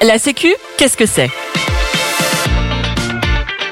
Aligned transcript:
La 0.00 0.16
Sécu, 0.16 0.54
qu'est-ce 0.76 0.96
que 0.96 1.06
c'est? 1.06 1.28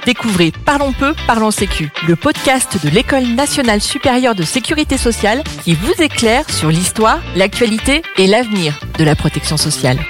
Découvrez 0.07 0.53
Parlons 0.65 0.93
peu, 0.93 1.15
parlons 1.29 1.53
Sécu, 1.53 1.89
le 2.09 2.17
podcast 2.17 2.85
de 2.85 2.91
l'École 2.91 3.27
nationale 3.29 3.81
supérieure 3.81 4.35
de 4.35 4.43
sécurité 4.43 4.99
sociale 4.99 5.45
qui 5.63 5.75
vous 5.75 5.93
éclaire 6.03 6.51
sur 6.51 6.71
l'histoire, 6.71 7.21
l'actualité 7.37 8.03
et 8.19 8.27
l'avenir 8.27 8.81
de 8.99 9.05
la 9.05 9.15
protection 9.15 9.57
sociale. 9.57 10.01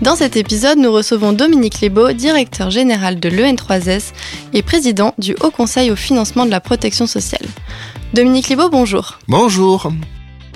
Dans 0.00 0.16
cet 0.16 0.36
épisode, 0.36 0.78
nous 0.78 0.92
recevons 0.92 1.34
Dominique 1.34 1.82
Lebeau, 1.82 2.12
directeur 2.12 2.70
général 2.70 3.20
de 3.20 3.28
l'EN3S 3.28 4.12
et 4.54 4.62
président 4.62 5.14
du 5.18 5.34
Haut 5.42 5.50
Conseil 5.50 5.90
au 5.90 5.96
financement 5.96 6.46
de 6.46 6.50
la 6.50 6.60
protection 6.60 7.06
sociale. 7.06 7.46
Dominique 8.14 8.48
Lebeau, 8.48 8.70
bonjour. 8.70 9.18
Bonjour. 9.28 9.90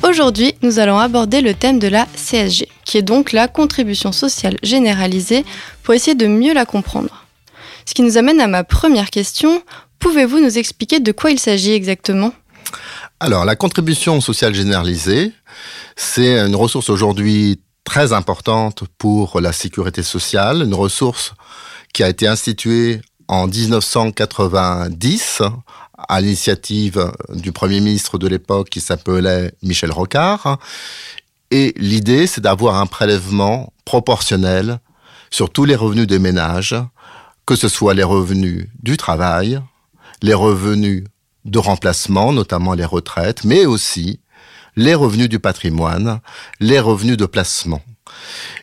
Aujourd'hui, 0.02 0.54
nous 0.62 0.78
allons 0.78 0.98
aborder 0.98 1.40
le 1.40 1.54
thème 1.54 1.78
de 1.78 1.88
la 1.88 2.06
CSG, 2.14 2.68
qui 2.84 2.98
est 2.98 3.02
donc 3.02 3.32
la 3.32 3.48
contribution 3.48 4.12
sociale 4.12 4.56
généralisée, 4.62 5.44
pour 5.82 5.94
essayer 5.94 6.14
de 6.14 6.26
mieux 6.26 6.54
la 6.54 6.66
comprendre. 6.66 7.24
Ce 7.84 7.94
qui 7.94 8.02
nous 8.02 8.16
amène 8.16 8.40
à 8.40 8.46
ma 8.46 8.64
première 8.64 9.10
question. 9.10 9.62
Pouvez-vous 9.98 10.40
nous 10.40 10.56
expliquer 10.56 11.00
de 11.00 11.10
quoi 11.12 11.30
il 11.30 11.38
s'agit 11.38 11.72
exactement? 11.72 12.32
Alors, 13.18 13.44
la 13.44 13.56
contribution 13.56 14.20
sociale 14.20 14.54
généralisée, 14.54 15.32
c'est 15.96 16.38
une 16.38 16.54
ressource 16.54 16.90
aujourd'hui 16.90 17.60
très 17.82 18.12
importante 18.12 18.84
pour 18.98 19.40
la 19.40 19.52
sécurité 19.52 20.02
sociale, 20.02 20.62
une 20.62 20.74
ressource 20.74 21.34
qui 21.92 22.02
a 22.04 22.08
été 22.08 22.28
instituée 22.28 23.00
en 23.26 23.46
1990 23.46 25.42
à 26.06 26.20
l'initiative 26.20 27.12
du 27.30 27.52
Premier 27.52 27.80
ministre 27.80 28.18
de 28.18 28.28
l'époque 28.28 28.68
qui 28.70 28.80
s'appelait 28.80 29.52
Michel 29.62 29.90
Rocard. 29.90 30.58
Et 31.50 31.74
l'idée, 31.76 32.26
c'est 32.26 32.40
d'avoir 32.40 32.76
un 32.76 32.86
prélèvement 32.86 33.72
proportionnel 33.84 34.78
sur 35.30 35.50
tous 35.50 35.64
les 35.64 35.74
revenus 35.74 36.06
des 36.06 36.18
ménages, 36.18 36.76
que 37.46 37.56
ce 37.56 37.68
soit 37.68 37.94
les 37.94 38.04
revenus 38.04 38.68
du 38.82 38.96
travail, 38.96 39.60
les 40.22 40.34
revenus 40.34 41.04
de 41.44 41.58
remplacement, 41.58 42.32
notamment 42.32 42.74
les 42.74 42.84
retraites, 42.84 43.44
mais 43.44 43.66
aussi 43.66 44.20
les 44.76 44.94
revenus 44.94 45.28
du 45.28 45.40
patrimoine, 45.40 46.20
les 46.60 46.78
revenus 46.78 47.16
de 47.16 47.26
placement. 47.26 47.82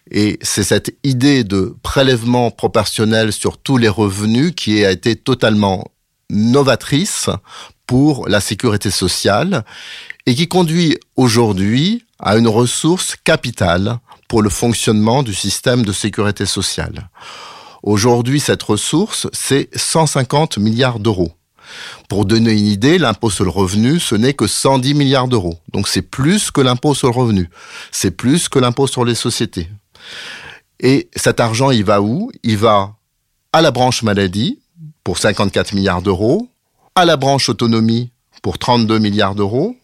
Et 0.09 0.40
c'est 0.42 0.64
cette 0.64 0.96
idée 1.04 1.44
de 1.44 1.76
prélèvement 1.84 2.52
proportionnel 2.52 3.34
sur 3.34 3.58
tous 3.58 3.78
les 3.78 3.90
revenus 3.90 4.54
qui 4.56 4.86
a 4.86 4.92
été 4.92 5.16
totalement 5.16 5.86
novatrice 6.30 7.30
pour 7.88 8.28
la 8.28 8.42
sécurité 8.42 8.92
sociale 8.92 9.64
et 10.26 10.36
qui 10.36 10.48
conduit 10.48 10.98
aujourd'hui 11.16 12.04
à 12.20 12.38
une 12.38 12.48
ressource 12.48 13.16
capitale 13.23 14.00
pour 14.28 14.42
le 14.42 14.50
fonctionnement 14.50 15.23
du 15.23 15.34
système 15.34 15.86
de 15.86 15.92
sécurité 15.92 16.46
sociale. 16.46 17.09
Aujourd'hui, 17.84 18.40
cette 18.40 18.64
ressource, 18.64 19.28
c'est 19.31 19.70
150 19.78 20.58
milliards 20.58 21.00
d'euros. 21.00 21.31
Pour 22.09 22.26
donner 22.26 22.53
une 22.53 22.68
idée, 22.68 22.98
l'impôt 22.98 23.30
sur 23.30 23.44
le 23.44 23.50
revenu, 23.50 24.00
ce 24.00 24.16
n'est 24.16 24.34
que 24.34 24.48
110 24.48 24.94
milliards 24.94 25.28
d'euros. 25.28 25.59
Donc 25.72 25.88
c'est 25.88 26.02
plus 26.02 26.52
que 26.52 26.62
l'impôt 26.62 26.96
sur 26.96 27.09
le 27.09 27.14
revenu. 27.14 27.50
C'est 27.92 28.12
plus 28.12 28.50
que 28.50 28.59
l'impôt 28.59 28.88
sur 28.88 29.06
les 29.06 29.16
sociétés. 29.16 29.70
Et 30.80 31.09
cet 31.16 31.40
argent, 31.40 31.72
il 31.72 31.84
va 31.84 32.02
où? 32.02 32.31
Il 32.44 32.58
va 32.58 32.96
à 33.53 33.62
la 33.62 33.72
branche 33.72 34.03
maladie, 34.03 34.59
pour 35.06 35.20
54 35.20 35.73
milliards 35.73 36.02
d'euros, 36.02 36.50
à 36.95 37.06
la 37.06 37.16
branche 37.16 37.48
autonomie 37.48 38.09
pour 38.42 38.58
32 38.58 39.00
milliards 39.00 39.36
d'euros, 39.36 39.78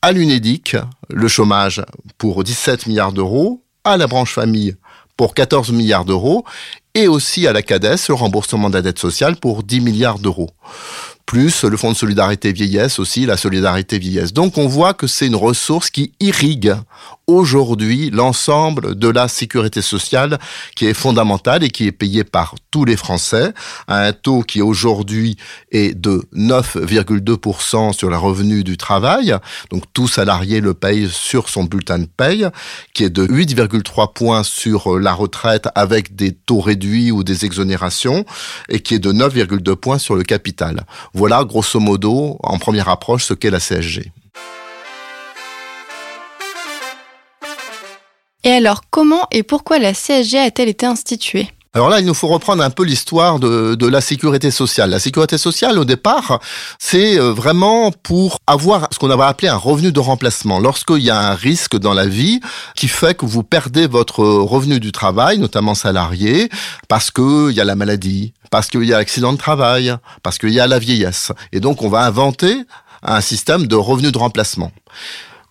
à 0.00 0.12
l'UNEDIC, 0.12 0.76
le 1.10 1.28
chômage 1.28 1.82
pour 2.16 2.42
17 2.44 2.86
milliards 2.86 3.12
d'euros, 3.12 3.60
à 3.84 3.96
la 3.96 4.06
branche 4.06 4.32
famille 4.32 4.76
pour 5.16 5.34
14 5.34 5.72
milliards 5.72 6.04
d'euros, 6.04 6.44
et 6.94 7.08
aussi 7.08 7.46
à 7.46 7.52
la 7.52 7.62
CADES, 7.62 8.08
le 8.08 8.14
remboursement 8.14 8.68
de 8.68 8.74
la 8.74 8.82
dette 8.82 8.98
sociale 8.98 9.36
pour 9.36 9.62
10 9.62 9.80
milliards 9.80 10.18
d'euros 10.18 10.50
plus 11.32 11.64
le 11.64 11.76
fonds 11.78 11.92
de 11.92 11.96
solidarité 11.96 12.52
vieillesse 12.52 12.98
aussi, 12.98 13.24
la 13.24 13.38
solidarité 13.38 13.98
vieillesse. 13.98 14.34
Donc 14.34 14.58
on 14.58 14.66
voit 14.66 14.92
que 14.92 15.06
c'est 15.06 15.26
une 15.26 15.36
ressource 15.36 15.88
qui 15.88 16.12
irrigue 16.20 16.74
aujourd'hui 17.26 18.10
l'ensemble 18.10 18.96
de 18.96 19.08
la 19.08 19.28
sécurité 19.28 19.80
sociale 19.80 20.38
qui 20.76 20.86
est 20.86 20.94
fondamentale 20.94 21.64
et 21.64 21.70
qui 21.70 21.86
est 21.86 21.92
payée 21.92 22.24
par 22.24 22.56
tous 22.70 22.84
les 22.84 22.96
Français 22.96 23.52
à 23.86 24.04
un 24.04 24.12
taux 24.12 24.42
qui 24.42 24.60
aujourd'hui 24.60 25.36
est 25.70 25.98
de 25.98 26.22
9,2% 26.34 27.92
sur 27.92 28.10
les 28.10 28.16
revenus 28.16 28.64
du 28.64 28.76
travail. 28.76 29.34
Donc 29.70 29.84
tout 29.94 30.08
salarié 30.08 30.60
le 30.60 30.74
paye 30.74 31.08
sur 31.10 31.48
son 31.48 31.64
bulletin 31.64 32.00
de 32.00 32.06
paye, 32.06 32.46
qui 32.92 33.04
est 33.04 33.10
de 33.10 33.26
8,3 33.26 34.12
points 34.12 34.42
sur 34.42 34.98
la 34.98 35.14
retraite 35.14 35.68
avec 35.74 36.14
des 36.14 36.32
taux 36.32 36.60
réduits 36.60 36.81
ou 37.12 37.24
des 37.24 37.44
exonérations 37.44 38.24
et 38.68 38.80
qui 38.80 38.94
est 38.94 38.98
de 38.98 39.12
9,2 39.12 39.74
points 39.76 39.98
sur 39.98 40.14
le 40.14 40.22
capital. 40.22 40.84
Voilà, 41.14 41.44
grosso 41.44 41.80
modo, 41.80 42.38
en 42.42 42.58
première 42.58 42.88
approche, 42.88 43.24
ce 43.24 43.34
qu'est 43.34 43.50
la 43.50 43.60
CSG. 43.60 44.12
Et 48.44 48.50
alors, 48.50 48.82
comment 48.90 49.26
et 49.30 49.44
pourquoi 49.44 49.78
la 49.78 49.92
CSG 49.92 50.38
a-t-elle 50.38 50.68
été 50.68 50.86
instituée? 50.86 51.48
Alors 51.74 51.88
là, 51.88 52.00
il 52.00 52.06
nous 52.06 52.12
faut 52.12 52.28
reprendre 52.28 52.62
un 52.62 52.68
peu 52.68 52.84
l'histoire 52.84 53.38
de, 53.38 53.74
de, 53.74 53.86
la 53.86 54.02
sécurité 54.02 54.50
sociale. 54.50 54.90
La 54.90 54.98
sécurité 54.98 55.38
sociale, 55.38 55.78
au 55.78 55.86
départ, 55.86 56.38
c'est 56.78 57.18
euh, 57.18 57.32
vraiment 57.32 57.90
pour 57.90 58.40
avoir 58.46 58.88
ce 58.90 58.98
qu'on 58.98 59.08
avait 59.08 59.22
appelé 59.22 59.48
un 59.48 59.56
revenu 59.56 59.90
de 59.90 59.98
remplacement. 59.98 60.58
Lorsqu'il 60.60 60.98
y 60.98 61.08
a 61.08 61.18
un 61.18 61.34
risque 61.34 61.78
dans 61.78 61.94
la 61.94 62.06
vie 62.06 62.40
qui 62.76 62.88
fait 62.88 63.16
que 63.16 63.24
vous 63.24 63.42
perdez 63.42 63.86
votre 63.86 64.22
revenu 64.22 64.80
du 64.80 64.92
travail, 64.92 65.38
notamment 65.38 65.74
salarié, 65.74 66.50
parce 66.88 67.10
qu'il 67.10 67.52
y 67.52 67.60
a 67.60 67.64
la 67.64 67.74
maladie, 67.74 68.34
parce 68.50 68.68
qu'il 68.68 68.84
y 68.84 68.92
a 68.92 68.98
l'accident 68.98 69.32
de 69.32 69.38
travail, 69.38 69.96
parce 70.22 70.36
qu'il 70.36 70.50
y 70.50 70.60
a 70.60 70.66
la 70.66 70.78
vieillesse. 70.78 71.32
Et 71.52 71.60
donc, 71.60 71.80
on 71.80 71.88
va 71.88 72.04
inventer 72.04 72.54
un 73.02 73.22
système 73.22 73.66
de 73.66 73.76
revenu 73.76 74.12
de 74.12 74.18
remplacement. 74.18 74.72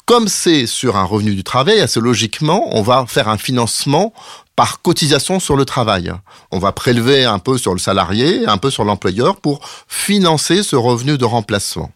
Comme 0.05 0.27
c'est 0.27 0.67
sur 0.67 0.97
un 0.97 1.03
revenu 1.03 1.33
du 1.33 1.43
travail, 1.43 1.79
assez 1.79 1.99
logiquement, 1.99 2.69
on 2.77 2.83
va 2.83 3.05
faire 3.07 3.27
un 3.27 3.37
financement 3.37 4.13
par 4.61 4.83
cotisation 4.83 5.39
sur 5.39 5.55
le 5.55 5.65
travail. 5.65 6.13
On 6.51 6.59
va 6.59 6.71
prélever 6.71 7.25
un 7.25 7.39
peu 7.39 7.57
sur 7.57 7.73
le 7.73 7.79
salarié, 7.79 8.45
un 8.45 8.59
peu 8.59 8.69
sur 8.69 8.83
l'employeur 8.83 9.37
pour 9.37 9.67
financer 9.87 10.61
ce 10.61 10.75
revenu 10.75 11.17
de 11.17 11.25
remplacement. 11.25 11.89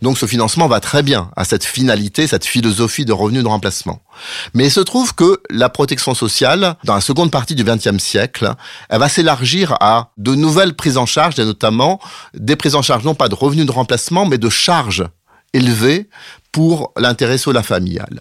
Donc 0.00 0.16
ce 0.16 0.24
financement 0.24 0.68
va 0.68 0.80
très 0.80 1.02
bien 1.02 1.30
à 1.36 1.44
cette 1.44 1.64
finalité, 1.64 2.26
cette 2.26 2.46
philosophie 2.46 3.04
de 3.04 3.12
revenu 3.12 3.42
de 3.42 3.46
remplacement. 3.46 4.00
Mais 4.54 4.68
il 4.68 4.70
se 4.70 4.80
trouve 4.80 5.14
que 5.14 5.42
la 5.50 5.68
protection 5.68 6.14
sociale, 6.14 6.76
dans 6.84 6.94
la 6.94 7.02
seconde 7.02 7.30
partie 7.30 7.54
du 7.54 7.62
XXe 7.62 7.98
siècle, 7.98 8.54
elle 8.88 9.00
va 9.00 9.10
s'élargir 9.10 9.76
à 9.80 10.12
de 10.16 10.34
nouvelles 10.34 10.72
prises 10.72 10.96
en 10.96 11.04
charge, 11.04 11.38
et 11.38 11.44
notamment 11.44 12.00
des 12.32 12.56
prises 12.56 12.74
en 12.74 12.80
charge 12.80 13.04
non 13.04 13.14
pas 13.14 13.28
de 13.28 13.34
revenus 13.34 13.66
de 13.66 13.70
remplacement, 13.70 14.24
mais 14.24 14.38
de 14.38 14.48
charges 14.48 15.04
élevées 15.52 16.08
pour 16.52 16.92
l'intérêt 16.98 17.38
la 17.46 17.62
familiale. 17.62 18.20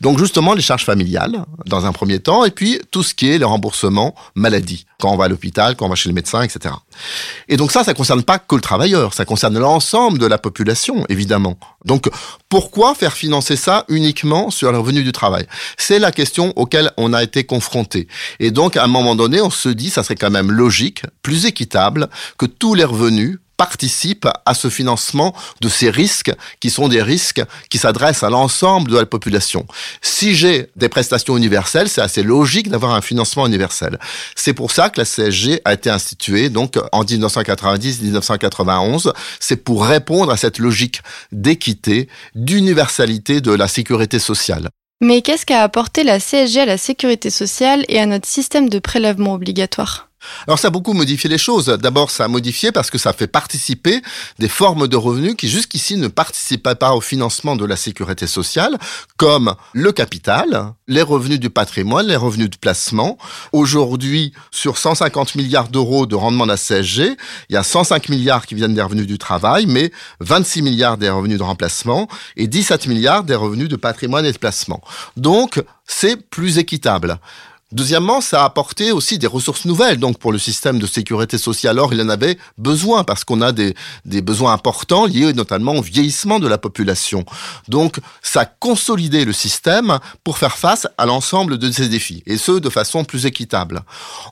Donc 0.00 0.18
justement 0.18 0.52
les 0.52 0.60
charges 0.60 0.84
familiales 0.84 1.44
dans 1.64 1.86
un 1.86 1.92
premier 1.92 2.20
temps 2.20 2.44
et 2.44 2.50
puis 2.50 2.78
tout 2.90 3.02
ce 3.02 3.14
qui 3.14 3.30
est 3.30 3.38
le 3.38 3.46
remboursement 3.46 4.14
maladie 4.34 4.84
quand 5.00 5.10
on 5.10 5.16
va 5.16 5.24
à 5.24 5.28
l'hôpital, 5.28 5.76
quand 5.76 5.86
on 5.86 5.88
va 5.88 5.94
chez 5.94 6.10
le 6.10 6.14
médecin, 6.14 6.42
etc. 6.42 6.74
Et 7.48 7.56
donc 7.56 7.72
ça, 7.72 7.82
ça 7.82 7.94
concerne 7.94 8.22
pas 8.22 8.38
que 8.38 8.54
le 8.54 8.60
travailleur, 8.60 9.14
ça 9.14 9.24
concerne 9.24 9.58
l'ensemble 9.58 10.18
de 10.18 10.26
la 10.26 10.36
population 10.36 11.06
évidemment. 11.08 11.58
Donc 11.86 12.10
pourquoi 12.50 12.94
faire 12.94 13.14
financer 13.14 13.56
ça 13.56 13.86
uniquement 13.88 14.50
sur 14.50 14.70
le 14.70 14.78
revenu 14.78 15.02
du 15.02 15.12
travail? 15.12 15.46
C'est 15.78 15.98
la 15.98 16.12
question 16.12 16.52
auquel 16.56 16.92
on 16.98 17.14
a 17.14 17.22
été 17.22 17.44
confronté. 17.44 18.08
Et 18.40 18.50
donc 18.50 18.76
à 18.76 18.84
un 18.84 18.88
moment 18.88 19.16
donné, 19.16 19.40
on 19.40 19.50
se 19.50 19.70
dit 19.70 19.88
ça 19.88 20.04
serait 20.04 20.16
quand 20.16 20.30
même 20.30 20.52
logique, 20.52 21.04
plus 21.22 21.46
équitable 21.46 22.10
que 22.36 22.44
tous 22.44 22.74
les 22.74 22.84
revenus 22.84 23.38
participe 23.60 24.26
à 24.46 24.54
ce 24.54 24.70
financement 24.70 25.34
de 25.60 25.68
ces 25.68 25.90
risques 25.90 26.32
qui 26.60 26.70
sont 26.70 26.88
des 26.88 27.02
risques 27.02 27.42
qui 27.68 27.76
s'adressent 27.76 28.22
à 28.22 28.30
l'ensemble 28.30 28.90
de 28.90 28.98
la 28.98 29.04
population. 29.04 29.66
Si 30.00 30.34
j'ai 30.34 30.70
des 30.76 30.88
prestations 30.88 31.36
universelles, 31.36 31.90
c'est 31.90 32.00
assez 32.00 32.22
logique 32.22 32.70
d'avoir 32.70 32.94
un 32.94 33.02
financement 33.02 33.46
universel. 33.46 33.98
C'est 34.34 34.54
pour 34.54 34.70
ça 34.70 34.88
que 34.88 34.98
la 34.98 35.04
CSG 35.04 35.60
a 35.66 35.74
été 35.74 35.90
instituée 35.90 36.48
donc 36.48 36.78
en 36.90 37.04
1990-1991. 37.04 39.12
C'est 39.40 39.62
pour 39.62 39.84
répondre 39.84 40.32
à 40.32 40.38
cette 40.38 40.58
logique 40.58 41.02
d'équité, 41.30 42.08
d'universalité 42.34 43.42
de 43.42 43.52
la 43.52 43.68
sécurité 43.68 44.18
sociale. 44.18 44.70
Mais 45.02 45.20
qu'est-ce 45.20 45.44
qu'a 45.44 45.62
apporté 45.62 46.02
la 46.02 46.18
CSG 46.18 46.60
à 46.60 46.66
la 46.66 46.78
sécurité 46.78 47.28
sociale 47.28 47.84
et 47.88 48.00
à 48.00 48.06
notre 48.06 48.26
système 48.26 48.70
de 48.70 48.78
prélèvement 48.78 49.34
obligatoire? 49.34 50.09
Alors 50.46 50.58
ça 50.58 50.68
a 50.68 50.70
beaucoup 50.70 50.92
modifié 50.92 51.28
les 51.28 51.38
choses. 51.38 51.66
D'abord, 51.66 52.10
ça 52.10 52.24
a 52.24 52.28
modifié 52.28 52.72
parce 52.72 52.90
que 52.90 52.98
ça 52.98 53.12
fait 53.12 53.26
participer 53.26 54.02
des 54.38 54.48
formes 54.48 54.88
de 54.88 54.96
revenus 54.96 55.34
qui 55.36 55.48
jusqu'ici 55.48 55.96
ne 55.96 56.08
participaient 56.08 56.74
pas 56.74 56.94
au 56.94 57.00
financement 57.00 57.56
de 57.56 57.64
la 57.64 57.76
sécurité 57.76 58.26
sociale, 58.26 58.78
comme 59.16 59.54
le 59.72 59.92
capital, 59.92 60.72
les 60.88 61.02
revenus 61.02 61.40
du 61.40 61.50
patrimoine, 61.50 62.06
les 62.06 62.16
revenus 62.16 62.50
de 62.50 62.56
placement. 62.56 63.18
Aujourd'hui, 63.52 64.32
sur 64.50 64.78
150 64.78 65.34
milliards 65.34 65.68
d'euros 65.68 66.06
de 66.06 66.14
rendement 66.14 66.44
de 66.44 66.50
la 66.50 66.56
CSG, 66.56 67.16
il 67.48 67.54
y 67.54 67.56
a 67.56 67.62
105 67.62 68.08
milliards 68.08 68.46
qui 68.46 68.54
viennent 68.54 68.74
des 68.74 68.82
revenus 68.82 69.06
du 69.06 69.18
travail, 69.18 69.66
mais 69.66 69.92
26 70.20 70.62
milliards 70.62 70.98
des 70.98 71.10
revenus 71.10 71.38
de 71.38 71.42
remplacement 71.42 72.08
et 72.36 72.46
17 72.46 72.86
milliards 72.86 73.24
des 73.24 73.34
revenus 73.34 73.68
de 73.68 73.76
patrimoine 73.76 74.26
et 74.26 74.32
de 74.32 74.38
placement. 74.38 74.82
Donc, 75.16 75.62
c'est 75.86 76.16
plus 76.16 76.58
équitable. 76.58 77.18
Deuxièmement, 77.72 78.20
ça 78.20 78.42
a 78.42 78.46
apporté 78.46 78.90
aussi 78.90 79.18
des 79.18 79.28
ressources 79.28 79.64
nouvelles 79.64 79.98
donc 79.98 80.18
pour 80.18 80.32
le 80.32 80.38
système 80.38 80.78
de 80.78 80.86
sécurité 80.86 81.38
sociale. 81.38 81.78
Or, 81.78 81.94
il 81.94 82.00
en 82.00 82.08
avait 82.08 82.36
besoin 82.58 83.04
parce 83.04 83.22
qu'on 83.22 83.40
a 83.40 83.52
des, 83.52 83.74
des 84.04 84.22
besoins 84.22 84.52
importants 84.52 85.06
liés 85.06 85.32
notamment 85.32 85.74
au 85.74 85.82
vieillissement 85.82 86.40
de 86.40 86.48
la 86.48 86.58
population. 86.58 87.24
Donc, 87.68 87.98
ça 88.22 88.40
a 88.40 88.44
consolidé 88.44 89.24
le 89.24 89.32
système 89.32 89.98
pour 90.24 90.38
faire 90.38 90.58
face 90.58 90.88
à 90.98 91.06
l'ensemble 91.06 91.58
de 91.58 91.70
ces 91.70 91.88
défis 91.88 92.22
et 92.26 92.38
ce, 92.38 92.52
de 92.52 92.68
façon 92.68 93.04
plus 93.04 93.26
équitable. 93.26 93.82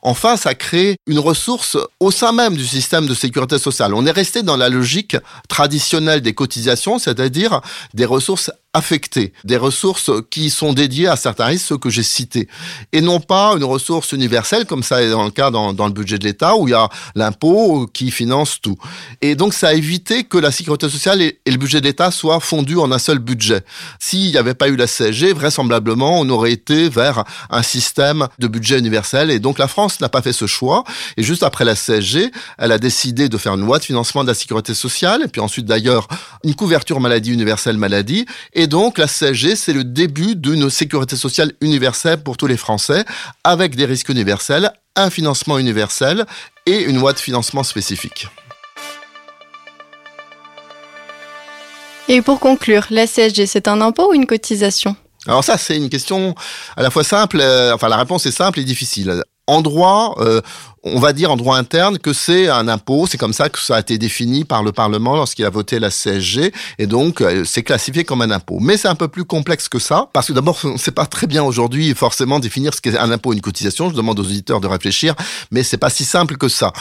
Enfin, 0.01 0.35
ça 0.35 0.49
a 0.49 0.55
créé 0.55 0.97
une 1.07 1.19
ressource 1.19 1.77
au 1.99 2.11
sein 2.11 2.33
même 2.33 2.55
du 2.55 2.67
système 2.67 3.07
de 3.07 3.13
sécurité 3.13 3.57
sociale. 3.57 3.93
On 3.93 4.05
est 4.05 4.11
resté 4.11 4.43
dans 4.43 4.57
la 4.57 4.69
logique 4.69 5.15
traditionnelle 5.47 6.21
des 6.21 6.33
cotisations, 6.33 6.99
c'est-à-dire 6.99 7.61
des 7.93 8.05
ressources 8.05 8.51
affectées, 8.73 9.33
des 9.45 9.57
ressources 9.57 10.11
qui 10.29 10.51
sont 10.51 10.73
dédiées 10.73 11.07
à 11.07 11.15
certains 11.15 11.45
risques, 11.45 11.65
ceux 11.69 11.77
que 11.79 11.89
j'ai 11.89 12.03
cités, 12.03 12.47
et 12.93 13.01
non 13.01 13.19
pas 13.19 13.53
une 13.57 13.63
ressource 13.63 14.11
universelle 14.11 14.67
comme 14.67 14.83
ça 14.83 15.01
est 15.01 15.09
dans 15.09 15.23
le 15.23 15.31
cas 15.31 15.49
dans, 15.49 15.71
le 15.71 15.91
budget 15.91 16.19
de 16.19 16.25
l'État 16.25 16.55
où 16.55 16.67
il 16.67 16.71
y 16.71 16.75
a 16.75 16.87
l'impôt 17.15 17.89
qui 17.91 18.11
finance 18.11 18.61
tout. 18.61 18.77
Et 19.21 19.33
donc 19.33 19.55
ça 19.55 19.69
a 19.69 19.73
évité 19.73 20.23
que 20.23 20.37
la 20.37 20.51
sécurité 20.51 20.87
sociale 20.87 21.21
et, 21.21 21.39
le 21.47 21.57
budget 21.57 21.81
de 21.81 21.87
l'État 21.87 22.11
soient 22.11 22.39
fondus 22.39 22.77
en 22.77 22.91
un 22.91 22.99
seul 22.99 23.17
budget. 23.17 23.63
S'il 23.99 24.29
n'y 24.29 24.37
avait 24.37 24.53
pas 24.53 24.69
eu 24.69 24.75
la 24.75 24.85
CSG, 24.85 25.33
vraisemblablement 25.33 26.19
on 26.19 26.29
aurait 26.29 26.51
été 26.51 26.89
vers 26.89 27.23
un 27.49 27.63
système 27.63 28.27
de 28.37 28.47
budget 28.47 28.77
universel 28.77 29.31
et 29.31 29.39
donc 29.39 29.57
la 29.57 29.67
France 29.67 29.99
n'a 29.99 30.09
pas 30.09 30.21
fait 30.21 30.33
ce 30.33 30.45
choix. 30.45 30.83
Et 31.17 31.23
juste 31.23 31.41
après 31.41 31.65
la 31.65 31.73
CSG, 31.73 32.31
elle 32.59 32.71
a 32.71 32.77
décidé 32.77 33.29
de 33.29 33.37
faire 33.39 33.55
une 33.55 33.65
loi 33.65 33.79
de 33.79 33.83
financement 33.83 34.21
de 34.21 34.27
la 34.27 34.35
sécurité 34.35 34.75
sociale 34.75 35.23
et 35.25 35.27
puis 35.27 35.41
ensuite 35.41 35.65
d'ailleurs 35.65 36.07
une 36.43 36.53
couverture 36.53 36.99
maladie 36.99 37.33
universelle 37.33 37.77
maladie 37.77 38.27
donc, 38.69 38.97
la 38.97 39.07
CSG, 39.07 39.55
c'est 39.55 39.73
le 39.73 39.83
début 39.83 40.35
d'une 40.35 40.69
sécurité 40.69 41.17
sociale 41.17 41.51
universelle 41.59 42.23
pour 42.23 42.37
tous 42.37 42.47
les 42.47 42.57
Français, 42.57 43.03
avec 43.43 43.75
des 43.75 43.85
risques 43.85 44.09
universels, 44.09 44.71
un 44.95 45.09
financement 45.09 45.57
universel 45.57 46.25
et 46.65 46.83
une 46.83 46.99
loi 46.99 47.13
de 47.13 47.19
financement 47.19 47.63
spécifique. 47.63 48.27
Et 52.07 52.21
pour 52.21 52.39
conclure, 52.39 52.87
la 52.89 53.05
CSG, 53.05 53.45
c'est 53.45 53.67
un 53.67 53.81
impôt 53.81 54.11
ou 54.11 54.13
une 54.13 54.25
cotisation? 54.25 54.95
Alors 55.27 55.43
ça, 55.43 55.57
c'est 55.57 55.77
une 55.77 55.89
question 55.89 56.33
à 56.75 56.81
la 56.81 56.89
fois 56.89 57.03
simple, 57.03 57.39
euh, 57.39 57.73
enfin 57.73 57.87
la 57.89 57.97
réponse 57.97 58.25
est 58.25 58.31
simple 58.31 58.59
et 58.59 58.63
difficile. 58.63 59.23
En 59.47 59.61
droit, 59.61 60.15
euh, 60.19 60.41
on 60.83 60.99
va 60.99 61.13
dire 61.13 61.31
en 61.31 61.37
droit 61.37 61.57
interne 61.57 61.97
que 61.97 62.13
c'est 62.13 62.47
un 62.49 62.67
impôt, 62.67 63.07
c'est 63.07 63.17
comme 63.17 63.33
ça 63.33 63.49
que 63.49 63.59
ça 63.59 63.77
a 63.77 63.79
été 63.79 63.97
défini 63.97 64.45
par 64.45 64.63
le 64.63 64.71
Parlement 64.71 65.15
lorsqu'il 65.15 65.45
a 65.45 65.49
voté 65.49 65.79
la 65.79 65.89
CSG, 65.89 66.51
et 66.77 66.87
donc 66.87 67.21
euh, 67.21 67.43
c'est 67.45 67.63
classifié 67.63 68.03
comme 68.03 68.21
un 68.21 68.31
impôt. 68.31 68.59
Mais 68.59 68.77
c'est 68.77 68.87
un 68.87 68.95
peu 68.95 69.07
plus 69.07 69.25
complexe 69.25 69.69
que 69.69 69.79
ça, 69.79 70.09
parce 70.13 70.27
que 70.27 70.33
d'abord, 70.33 70.57
on 70.63 70.73
ne 70.73 70.77
sait 70.77 70.91
pas 70.91 71.05
très 71.05 71.27
bien 71.27 71.43
aujourd'hui 71.43 71.93
forcément 71.93 72.39
définir 72.39 72.73
ce 72.73 72.81
qu'est 72.81 72.97
un 72.97 73.11
impôt 73.11 73.33
une 73.33 73.41
cotisation. 73.41 73.89
Je 73.89 73.95
demande 73.95 74.19
aux 74.19 74.23
auditeurs 74.23 74.61
de 74.61 74.67
réfléchir, 74.67 75.15
mais 75.51 75.63
c'est 75.63 75.77
pas 75.77 75.89
si 75.89 76.05
simple 76.05 76.37
que 76.37 76.47
ça. 76.47 76.71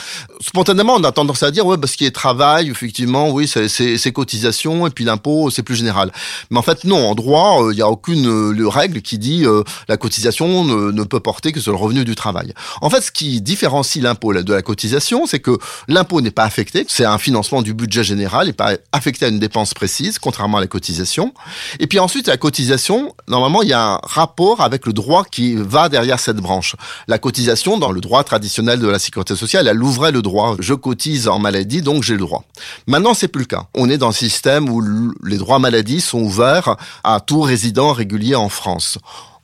Spontanément, 0.40 0.94
on 0.94 1.04
a 1.04 1.12
tendance 1.12 1.42
à 1.42 1.50
dire, 1.50 1.66
ouais, 1.66 1.78
parce 1.78 1.96
qu'il 1.96 2.04
y 2.04 2.08
a 2.08 2.10
travail, 2.10 2.70
effectivement, 2.70 3.30
oui, 3.30 3.48
c'est 3.48 4.12
cotisation, 4.12 4.86
et 4.86 4.90
puis 4.90 5.04
l'impôt, 5.04 5.50
c'est 5.50 5.62
plus 5.62 5.76
général. 5.76 6.12
Mais 6.50 6.58
en 6.58 6.62
fait, 6.62 6.84
non, 6.84 7.10
en 7.10 7.14
droit, 7.14 7.62
euh, 7.62 7.72
il 7.72 7.76
n'y 7.76 7.82
a 7.82 7.88
aucune 7.88 8.26
euh, 8.26 8.68
règle 8.68 9.02
qui 9.02 9.18
dit 9.18 9.44
euh, 9.44 9.62
la 9.88 9.96
cotisation 9.96 10.64
ne, 10.64 10.90
ne 10.90 11.04
peut 11.04 11.20
porter 11.20 11.52
que 11.52 11.60
sur 11.60 11.72
le 11.72 11.78
revenu 11.78 12.04
du 12.04 12.14
travail. 12.14 12.52
En 12.80 12.90
fait, 12.90 13.00
ce 13.00 13.12
qui 13.12 13.40
différencie 13.88 14.02
l'impôt 14.02 14.32
de 14.32 14.54
la 14.54 14.62
cotisation, 14.62 15.26
c'est 15.26 15.40
que 15.40 15.58
l'impôt 15.88 16.20
n'est 16.20 16.30
pas 16.30 16.44
affecté, 16.44 16.84
c'est 16.88 17.04
un 17.04 17.18
financement 17.18 17.62
du 17.62 17.74
budget 17.74 18.04
général 18.04 18.48
et 18.48 18.52
pas 18.52 18.72
affecté 18.92 19.26
à 19.26 19.28
une 19.28 19.38
dépense 19.38 19.74
précise, 19.74 20.18
contrairement 20.18 20.58
à 20.58 20.60
la 20.60 20.66
cotisation. 20.66 21.32
Et 21.80 21.86
puis 21.86 21.98
ensuite, 21.98 22.28
la 22.28 22.36
cotisation, 22.36 23.14
normalement, 23.28 23.62
il 23.62 23.68
y 23.68 23.72
a 23.72 23.94
un 23.94 24.00
rapport 24.02 24.60
avec 24.60 24.86
le 24.86 24.92
droit 24.92 25.24
qui 25.24 25.54
va 25.54 25.88
derrière 25.88 26.20
cette 26.20 26.38
branche. 26.38 26.76
La 27.06 27.18
cotisation, 27.18 27.78
dans 27.78 27.92
le 27.92 28.00
droit 28.00 28.24
traditionnel 28.24 28.80
de 28.80 28.88
la 28.88 28.98
sécurité 28.98 29.36
sociale, 29.36 29.68
elle 29.68 29.82
ouvrait 29.82 30.12
le 30.12 30.22
droit. 30.22 30.56
Je 30.58 30.74
cotise 30.74 31.28
en 31.28 31.38
maladie, 31.38 31.82
donc 31.82 32.02
j'ai 32.02 32.14
le 32.14 32.20
droit. 32.20 32.44
Maintenant, 32.86 33.14
c'est 33.14 33.28
plus 33.28 33.42
le 33.42 33.46
cas. 33.46 33.64
On 33.74 33.88
est 33.88 33.98
dans 33.98 34.08
un 34.08 34.12
système 34.12 34.68
où 34.68 34.82
les 35.24 35.38
droits 35.38 35.58
maladie 35.58 36.00
sont 36.00 36.20
ouverts 36.20 36.76
à 37.04 37.20
tout 37.20 37.40
résident 37.40 37.92
régulier 37.92 38.34
en 38.34 38.48
France. 38.48 38.98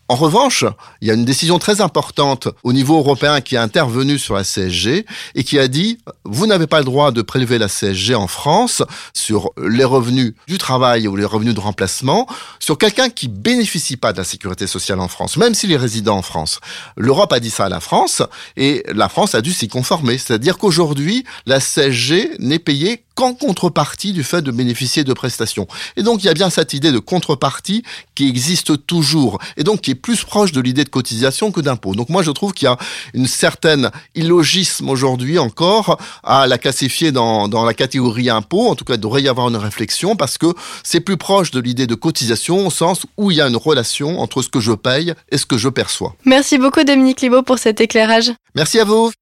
En 0.09 0.17
revanche, 0.17 0.67
il 1.01 1.09
y 1.09 1.11
a 1.11 1.15
une 1.15 1.25
décision 1.25 1.59
très 1.59 1.81
importante 1.81 2.49
au 2.63 2.75
niveau 2.75 2.99
européen 2.99 3.41
qui 3.41 3.55
est 3.55 3.59
intervenue 3.59 4.19
sur 4.19 4.35
la 4.35 4.45
CSG 4.45 5.07
et 5.35 5.45
qui 5.45 5.59
a 5.59 5.67
dit 5.67 5.99
vous 6.25 6.47
n'avez 6.47 6.67
pas 6.67 6.79
le 6.79 6.85
droit 6.85 7.11
de 7.11 7.23
prélever 7.23 7.57
la 7.57 7.69
CSG 7.69 8.15
en 8.15 8.27
France 8.27 8.83
sur 9.15 9.53
les 9.57 9.85
revenus 9.85 10.35
du 10.47 10.59
travail 10.59 11.09
ou 11.09 11.17
les 11.17 11.25
revenus 11.25 11.55
de 11.55 11.61
remplacement 11.61 12.27
sur 12.61 12.77
quelqu'un 12.77 13.09
qui 13.09 13.29
bénéficie 13.29 13.97
pas 13.97 14.13
de 14.13 14.19
la 14.19 14.25
sécurité 14.25 14.67
sociale 14.67 15.01
en 15.01 15.09
France, 15.09 15.39
même 15.39 15.55
s'il 15.55 15.73
est 15.73 15.77
résident 15.77 16.19
en 16.19 16.23
France. 16.23 16.61
L'Europe 16.99 17.33
a 17.33 17.41
dit 17.41 17.51
ça 17.51 17.65
à 17.65 17.69
la 17.71 17.81
France 17.81 18.23
et 18.59 18.85
la 18.93 19.09
France 19.09 19.35
a 19.35 19.41
dû 19.41 19.55
s'y 19.55 19.69
conformer. 19.69 20.19
C'est-à-dire 20.19 20.59
qu'aujourd'hui, 20.59 21.25
la 21.47 21.61
CSG 21.61 22.37
n'est 22.41 22.59
payée 22.59 23.04
qu'en 23.15 23.35
contrepartie 23.35 24.13
du 24.13 24.25
fait 24.25 24.43
de 24.43 24.51
bénéficier 24.51 25.05
de 25.05 25.13
prestations. 25.13 25.67
Et 25.97 26.03
donc 26.03 26.23
il 26.23 26.27
y 26.27 26.31
a 26.31 26.35
bien 26.35 26.51
cette 26.51 26.75
idée 26.75 26.93
de 26.93 26.99
contrepartie 26.99 27.83
qui 28.15 28.29
existe 28.29 28.87
toujours 28.87 29.39
et 29.57 29.65
donc 29.65 29.83
qui 29.83 29.93
est 29.93 29.95
plus 29.95 30.25
proche 30.25 30.53
de 30.53 30.61
l'idée 30.61 30.85
de 30.85 30.89
cotisation 30.89 31.53
que 31.53 31.61
d'impôt. 31.61 31.95
Donc 31.95 32.09
moi 32.09 32.23
je 32.23 32.31
trouve 32.31 32.53
qu'il 32.53 32.67
y 32.67 32.71
a 32.71 32.77
une 33.13 33.27
certaine 33.27 33.91
illogisme 34.15 34.89
aujourd'hui 34.89 35.39
encore 35.39 35.99
à 36.23 36.47
la 36.47 36.59
classifier 36.59 37.13
dans, 37.13 37.49
dans 37.49 37.65
la 37.65 37.75
catégorie 37.75 38.31
impôt. 38.31 38.69
En 38.69 38.75
tout 38.75 38.85
cas, 38.85 38.95
il 38.95 39.01
devrait 39.01 39.23
y 39.23 39.29
avoir 39.29 39.49
une 39.49 39.57
réflexion 39.57 40.17
parce 40.17 40.39
que 40.39 40.47
c'est 40.83 41.01
plus 41.01 41.17
proche 41.17 41.51
de 41.51 41.61
l'idée 41.61 41.87
de 41.87 41.95
cotisation 41.95 42.67
au 42.67 42.71
sens 42.71 43.07
où 43.17 43.31
il 43.31 43.37
y 43.37 43.41
a 43.41 43.49
une 43.49 43.57
relation 43.57 44.21
entre 44.21 44.43
ce 44.43 44.49
que 44.49 44.61
je 44.61 44.73
paye 44.73 45.15
et 45.31 45.39
ce 45.39 45.47
que 45.47 45.59
je 45.59 45.69
perçois. 45.69 46.15
Merci 46.25 46.59
beaucoup 46.59 46.85
Dominique 46.85 47.21
Libaud 47.21 47.43
pour 47.43 47.59
cet 47.59 47.81
éclairage. 47.81 48.33
Merci 48.55 48.81
à 48.81 48.85
vous. 48.85 49.13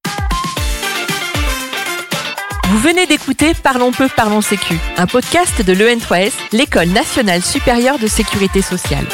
Vous 2.73 2.79
venez 2.79 3.05
d'écouter 3.05 3.53
Parlons 3.53 3.93
peu, 3.93 4.09
parlons 4.09 4.41
sécu, 4.41 4.79
un 4.97 5.07
podcast 5.07 5.61
de 5.61 5.75
l'EN3S, 5.75 6.33
l'École 6.53 6.89
nationale 6.89 7.43
supérieure 7.43 7.99
de 7.99 8.07
sécurité 8.07 8.63
sociale. 8.63 9.05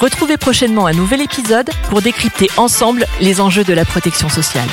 Retrouvez 0.00 0.36
prochainement 0.36 0.88
un 0.88 0.92
nouvel 0.92 1.20
épisode 1.20 1.70
pour 1.88 2.02
décrypter 2.02 2.48
ensemble 2.56 3.06
les 3.20 3.40
enjeux 3.40 3.62
de 3.62 3.74
la 3.74 3.84
protection 3.84 4.28
sociale. 4.28 4.68